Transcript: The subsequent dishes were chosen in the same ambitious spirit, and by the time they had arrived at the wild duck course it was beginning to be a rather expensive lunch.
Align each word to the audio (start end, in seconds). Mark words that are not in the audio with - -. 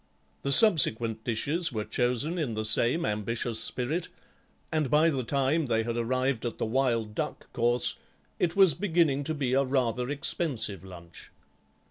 The 0.41 0.51
subsequent 0.51 1.23
dishes 1.23 1.71
were 1.71 1.85
chosen 1.85 2.39
in 2.39 2.55
the 2.55 2.65
same 2.65 3.05
ambitious 3.05 3.59
spirit, 3.59 4.07
and 4.71 4.89
by 4.89 5.11
the 5.11 5.21
time 5.23 5.67
they 5.67 5.83
had 5.83 5.95
arrived 5.95 6.43
at 6.43 6.57
the 6.57 6.65
wild 6.65 7.13
duck 7.13 7.53
course 7.53 7.97
it 8.39 8.55
was 8.55 8.73
beginning 8.73 9.23
to 9.25 9.35
be 9.35 9.53
a 9.53 9.63
rather 9.63 10.09
expensive 10.09 10.83
lunch. 10.83 11.29